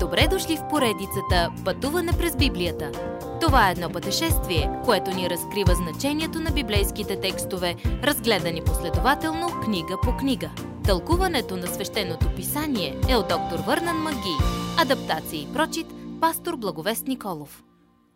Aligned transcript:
Добре 0.00 0.28
дошли 0.30 0.56
в 0.56 0.68
поредицата 0.70 1.52
Пътуване 1.64 2.12
през 2.18 2.36
Библията. 2.36 2.92
Това 3.40 3.68
е 3.68 3.72
едно 3.72 3.90
пътешествие, 3.90 4.70
което 4.84 5.10
ни 5.10 5.30
разкрива 5.30 5.74
значението 5.74 6.40
на 6.40 6.50
библейските 6.50 7.20
текстове, 7.20 7.76
разгледани 7.84 8.64
последователно 8.64 9.60
книга 9.64 9.96
по 10.02 10.16
книга. 10.16 10.50
Тълкуването 10.84 11.56
на 11.56 11.66
свещеното 11.66 12.34
писание 12.36 13.00
е 13.08 13.16
от 13.16 13.28
доктор 13.28 13.58
Върнан 13.66 13.96
Маги. 13.96 14.36
Адаптация 14.78 15.42
и 15.42 15.52
прочит, 15.52 15.86
пастор 16.20 16.56
Благовест 16.56 17.06
Николов. 17.06 17.64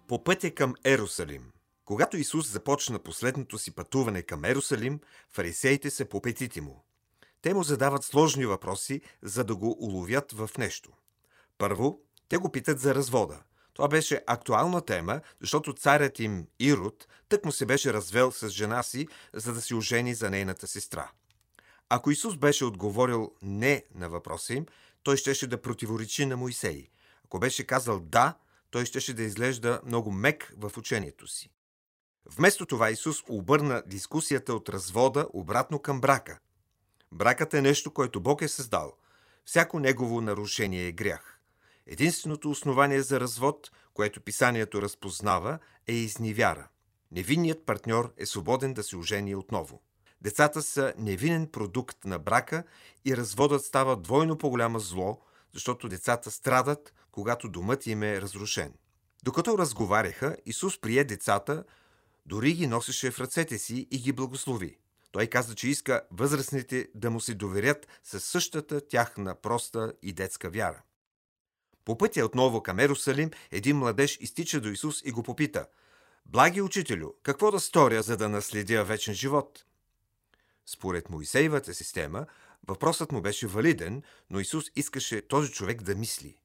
По 0.09 0.25
пътя 0.25 0.51
към 0.51 0.75
Ерусалим. 0.85 1.43
Когато 1.85 2.17
Исус 2.17 2.53
започна 2.53 2.99
последното 2.99 3.59
си 3.59 3.75
пътуване 3.75 4.23
към 4.23 4.45
Ерусалим, 4.45 5.01
фарисеите 5.33 5.91
се 5.91 6.09
по 6.09 6.21
петите 6.21 6.61
му. 6.61 6.85
Те 7.43 7.55
му 7.55 7.62
задават 7.62 8.05
сложни 8.05 8.46
въпроси, 8.46 9.01
за 9.23 9.45
да 9.45 9.57
го 9.57 9.77
уловят 9.80 10.33
в 10.33 10.51
нещо. 10.59 10.91
Първо, 11.62 12.00
те 12.29 12.36
го 12.36 12.52
питат 12.52 12.80
за 12.80 12.94
развода. 12.94 13.43
Това 13.75 13.89
беше 13.89 14.25
актуална 14.26 14.80
тема, 14.80 15.20
защото 15.40 15.75
царят 15.75 16.18
им 16.18 16.46
Ирод 16.58 17.08
тък 17.29 17.44
му 17.44 17.53
се 17.53 17.66
беше 17.66 17.93
развел 17.93 18.32
с 18.32 18.48
жена 18.48 18.82
си, 18.82 19.08
за 19.32 19.54
да 19.54 19.61
се 19.61 19.75
ожени 19.75 20.14
за 20.14 20.30
нейната 20.30 20.67
сестра. 20.67 21.11
Ако 21.89 22.11
Исус 22.11 22.36
беше 22.36 22.64
отговорил 22.64 23.32
не 23.43 23.84
на 23.94 24.08
въпроса 24.08 24.54
им, 24.54 24.67
той 25.03 25.17
щеше 25.17 25.46
да 25.46 25.62
противоречи 25.62 26.26
на 26.26 26.36
Моисей. 26.36 26.89
Ако 27.25 27.39
беше 27.39 27.67
казал 27.67 28.00
да, 28.00 28.34
той 28.70 28.84
щеше 28.84 29.14
да 29.14 29.22
изглежда 29.22 29.81
много 29.86 30.12
мек 30.12 30.54
в 30.56 30.72
учението 30.79 31.26
си. 31.26 31.50
Вместо 32.27 32.67
това 32.67 32.91
Исус 32.91 33.22
обърна 33.28 33.83
дискусията 33.86 34.55
от 34.55 34.69
развода 34.69 35.27
обратно 35.33 35.78
към 35.78 36.00
брака. 36.00 36.39
Бракът 37.12 37.55
е 37.55 37.62
нещо, 37.62 37.91
което 37.91 38.20
Бог 38.20 38.42
е 38.42 38.48
създал. 38.48 38.92
Всяко 39.44 39.81
негово 39.81 40.20
нарушение 40.20 40.86
е 40.86 40.92
грях. 40.92 41.31
Единственото 41.86 42.50
основание 42.50 43.03
за 43.03 43.20
развод, 43.20 43.70
което 43.95 44.20
писанието 44.20 44.83
разпознава, 44.83 45.59
е 45.87 45.93
изневяра. 45.93 46.69
Невинният 47.11 47.67
партньор 47.67 48.12
е 48.17 48.27
свободен 48.27 48.75
да 48.75 48.83
се 48.83 48.97
ожени 48.97 49.34
отново. 49.34 49.83
Децата 50.21 50.62
са 50.62 50.95
невинен 50.98 51.47
продукт 51.47 52.05
на 52.05 52.19
брака 52.19 52.65
и 53.05 53.17
разводът 53.17 53.65
става 53.65 53.97
двойно 53.97 54.39
по-голямо 54.39 54.79
зло, 54.79 55.21
защото 55.53 55.89
децата 55.89 56.31
страдат, 56.31 56.95
когато 57.12 57.48
домът 57.48 57.87
им 57.87 58.03
е 58.03 58.21
разрушен. 58.21 58.75
Докато 59.25 59.59
разговаряха, 59.59 60.37
Исус 60.47 60.81
прие 60.81 61.05
децата, 61.05 61.65
дори 62.27 62.53
ги 62.53 62.67
носеше 62.67 63.11
в 63.11 63.21
ръцете 63.21 63.59
си 63.59 63.87
и 63.91 63.99
ги 63.99 64.12
благослови. 64.12 64.77
Той 65.12 65.27
каза, 65.27 65.55
че 65.55 65.69
иска 65.69 66.03
възрастните 66.11 66.89
да 66.95 67.11
му 67.11 67.21
се 67.21 67.34
доверят 67.34 67.87
със 68.05 68.25
същата 68.25 68.89
тяхна 68.89 69.34
проста 69.34 69.93
и 70.03 70.12
детска 70.12 70.51
вяра. 70.51 70.83
По 71.84 71.98
пътя 71.98 72.25
отново 72.25 72.62
към 72.62 72.78
Ерусалим, 72.78 73.30
един 73.50 73.77
младеж 73.77 74.19
изтича 74.20 74.61
до 74.61 74.69
Исус 74.69 75.02
и 75.05 75.11
го 75.11 75.22
попита 75.22 75.66
«Благи 76.27 76.62
учителю, 76.62 77.11
какво 77.22 77.50
да 77.50 77.61
сторя, 77.61 78.02
за 78.02 78.16
да 78.16 78.28
наследя 78.28 78.84
вечен 78.84 79.14
живот?» 79.14 79.64
Според 80.66 81.10
Моисеевата 81.10 81.75
система, 81.75 82.27
въпросът 82.69 83.12
му 83.12 83.20
беше 83.20 83.47
валиден, 83.47 84.03
но 84.30 84.41
Исус 84.41 84.64
искаше 84.77 85.28
този 85.28 85.53
човек 85.53 85.83
да 85.83 85.94
мисли. 85.94 86.36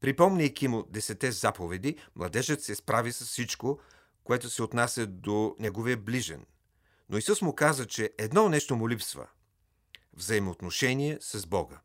Припомняйки 0.00 0.68
му 0.68 0.82
десете 0.82 1.32
заповеди, 1.32 1.98
младежът 2.16 2.62
се 2.62 2.74
справи 2.74 3.12
с 3.12 3.24
всичко, 3.24 3.80
което 4.24 4.50
се 4.50 4.62
отнася 4.62 5.06
до 5.06 5.56
неговия 5.58 5.96
ближен. 5.96 6.46
Но 7.08 7.18
Исус 7.18 7.42
му 7.42 7.54
каза, 7.54 7.86
че 7.86 8.10
едно 8.18 8.48
нещо 8.48 8.76
му 8.76 8.88
липсва– 8.88 9.28
взаимоотношение 10.12 11.18
с 11.20 11.46
Бога. 11.46 11.80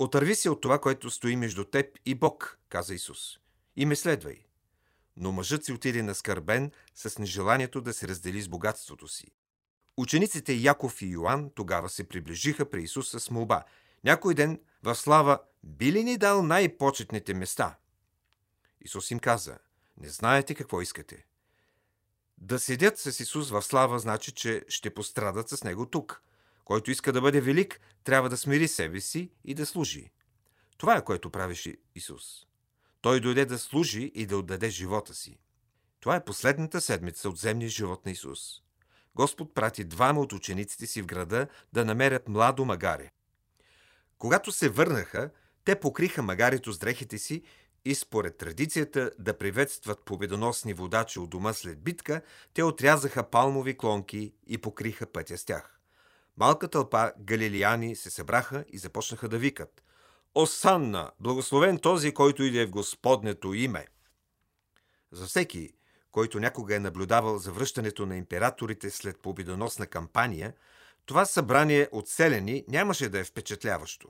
Отърви 0.00 0.34
се 0.34 0.50
от 0.50 0.60
това, 0.60 0.78
което 0.80 1.10
стои 1.10 1.36
между 1.36 1.64
теб 1.64 1.98
и 2.06 2.14
Бог, 2.14 2.58
каза 2.68 2.94
Исус, 2.94 3.38
и 3.76 3.86
ме 3.86 3.96
следвай. 3.96 4.44
Но 5.16 5.32
мъжът 5.32 5.64
си 5.64 5.72
отиде 5.72 6.02
наскърбен 6.02 6.70
с 6.94 7.18
нежеланието 7.18 7.80
да 7.80 7.92
се 7.92 8.08
раздели 8.08 8.42
с 8.42 8.48
богатството 8.48 9.08
си. 9.08 9.30
Учениците 9.96 10.52
Яков 10.52 11.02
и 11.02 11.06
Йоанн 11.06 11.50
тогава 11.54 11.88
се 11.88 12.08
приближиха 12.08 12.70
при 12.70 12.82
Исус 12.82 13.10
с 13.10 13.30
молба. 13.30 13.64
Някой 14.04 14.34
ден 14.34 14.60
в 14.82 14.94
слава 14.94 15.38
би 15.64 15.92
ли 15.92 16.04
ни 16.04 16.18
дал 16.18 16.42
най-почетните 16.42 17.34
места? 17.34 17.78
Исус 18.80 19.10
им 19.10 19.18
каза, 19.18 19.58
не 19.96 20.08
знаете 20.08 20.54
какво 20.54 20.80
искате. 20.80 21.26
Да 22.38 22.58
седят 22.58 22.98
с 22.98 23.20
Исус 23.20 23.50
в 23.50 23.62
слава 23.62 23.98
значи, 23.98 24.32
че 24.32 24.64
ще 24.68 24.94
пострадат 24.94 25.48
с 25.48 25.64
Него 25.64 25.86
тук– 25.86 26.22
който 26.70 26.90
иска 26.90 27.12
да 27.12 27.20
бъде 27.20 27.40
велик, 27.40 27.80
трябва 28.04 28.28
да 28.28 28.36
смири 28.36 28.68
себе 28.68 29.00
си 29.00 29.30
и 29.44 29.54
да 29.54 29.66
служи. 29.66 30.10
Това 30.78 30.96
е 30.96 31.04
което 31.04 31.30
правеше 31.30 31.76
Исус. 31.94 32.24
Той 33.00 33.20
дойде 33.20 33.44
да 33.44 33.58
служи 33.58 34.12
и 34.14 34.26
да 34.26 34.36
отдаде 34.36 34.70
живота 34.70 35.14
си. 35.14 35.38
Това 36.00 36.16
е 36.16 36.24
последната 36.24 36.80
седмица 36.80 37.28
от 37.28 37.38
земния 37.38 37.68
живот 37.68 38.06
на 38.06 38.12
Исус. 38.12 38.40
Господ 39.14 39.54
прати 39.54 39.84
двама 39.84 40.20
от 40.20 40.32
учениците 40.32 40.86
си 40.86 41.02
в 41.02 41.06
града 41.06 41.46
да 41.72 41.84
намерят 41.84 42.28
младо 42.28 42.64
магаре. 42.64 43.10
Когато 44.18 44.52
се 44.52 44.68
върнаха, 44.68 45.30
те 45.64 45.80
покриха 45.80 46.22
магарето 46.22 46.72
с 46.72 46.78
дрехите 46.78 47.18
си 47.18 47.42
и 47.84 47.94
според 47.94 48.36
традицията 48.36 49.10
да 49.18 49.38
приветстват 49.38 50.04
победоносни 50.04 50.74
водачи 50.74 51.18
от 51.18 51.30
дома 51.30 51.52
след 51.52 51.80
битка, 51.80 52.22
те 52.54 52.62
отрязаха 52.62 53.30
палмови 53.30 53.78
клонки 53.78 54.32
и 54.46 54.58
покриха 54.58 55.06
пътя 55.06 55.38
с 55.38 55.44
тях. 55.44 55.79
Малка 56.40 56.68
тълпа 56.68 57.12
галилияни 57.18 57.96
се 57.96 58.10
събраха 58.10 58.64
и 58.68 58.78
започнаха 58.78 59.28
да 59.28 59.38
викат 59.38 59.82
Осанна, 60.34 61.10
благословен 61.20 61.78
този, 61.78 62.14
който 62.14 62.42
иде 62.42 62.66
в 62.66 62.70
Господнето 62.70 63.54
име. 63.54 63.86
За 65.12 65.26
всеки, 65.26 65.72
който 66.10 66.40
някога 66.40 66.76
е 66.76 66.78
наблюдавал 66.78 67.38
завръщането 67.38 68.06
на 68.06 68.16
императорите 68.16 68.90
след 68.90 69.18
победоносна 69.18 69.86
кампания, 69.86 70.54
това 71.06 71.24
събрание 71.24 71.88
от 71.92 72.08
селени 72.08 72.64
нямаше 72.68 73.08
да 73.08 73.18
е 73.18 73.24
впечатляващо. 73.24 74.08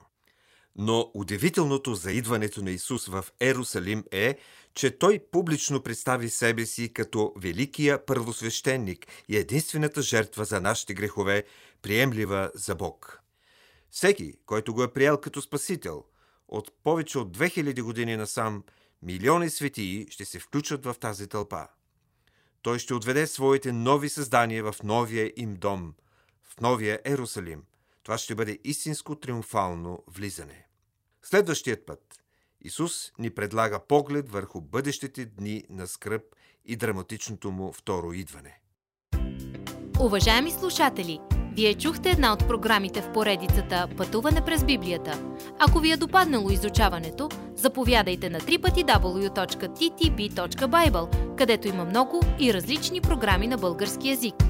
Но 0.76 1.10
удивителното 1.14 1.94
за 1.94 2.12
идването 2.12 2.62
на 2.62 2.70
Исус 2.70 3.06
в 3.06 3.24
Ерусалим 3.40 4.04
е, 4.10 4.38
че 4.74 4.98
той 4.98 5.18
публично 5.32 5.82
представи 5.82 6.30
себе 6.30 6.66
си 6.66 6.92
като 6.92 7.32
великия 7.36 8.06
първосвещеник 8.06 9.06
и 9.28 9.36
единствената 9.36 10.02
жертва 10.02 10.44
за 10.44 10.60
нашите 10.60 10.94
грехове, 10.94 11.44
приемлива 11.82 12.50
за 12.54 12.74
Бог. 12.74 13.20
Всеки, 13.90 14.34
който 14.46 14.74
го 14.74 14.82
е 14.82 14.92
приел 14.92 15.18
като 15.18 15.42
спасител, 15.42 16.04
от 16.48 16.72
повече 16.84 17.18
от 17.18 17.36
2000 17.36 17.82
години 17.82 18.16
насам, 18.16 18.64
милиони 19.02 19.50
светии 19.50 20.06
ще 20.10 20.24
се 20.24 20.38
включат 20.38 20.84
в 20.84 20.94
тази 21.00 21.26
тълпа. 21.26 21.66
Той 22.62 22.78
ще 22.78 22.94
отведе 22.94 23.26
своите 23.26 23.72
нови 23.72 24.08
създания 24.08 24.72
в 24.72 24.82
новия 24.84 25.32
им 25.36 25.54
дом, 25.54 25.94
в 26.44 26.60
новия 26.60 27.00
Ерусалим. 27.04 27.62
Това 28.02 28.18
ще 28.18 28.34
бъде 28.34 28.58
истинско 28.64 29.16
триумфално 29.16 30.04
влизане. 30.08 30.66
Следващият 31.22 31.86
път 31.86 32.20
Исус 32.60 33.12
ни 33.18 33.30
предлага 33.30 33.86
поглед 33.86 34.30
върху 34.30 34.60
бъдещите 34.60 35.24
дни 35.24 35.64
на 35.70 35.86
скръп 35.86 36.22
и 36.64 36.76
драматичното 36.76 37.50
му 37.50 37.72
второ 37.72 38.12
идване. 38.12 38.60
Уважаеми 40.00 40.50
слушатели! 40.50 41.20
Вие 41.52 41.74
чухте 41.74 42.10
една 42.10 42.32
от 42.32 42.38
програмите 42.38 43.02
в 43.02 43.12
поредицата 43.12 43.88
Пътуване 43.96 44.44
през 44.44 44.64
Библията. 44.64 45.36
Ако 45.58 45.78
ви 45.78 45.92
е 45.92 45.96
допаднало 45.96 46.50
изучаването, 46.50 47.28
заповядайте 47.54 48.30
на 48.30 48.40
www.ttb.bible, 48.40 51.36
където 51.36 51.68
има 51.68 51.84
много 51.84 52.20
и 52.38 52.54
различни 52.54 53.00
програми 53.00 53.46
на 53.46 53.58
български 53.58 54.08
язик. 54.08 54.49